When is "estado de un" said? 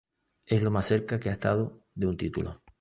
1.33-2.17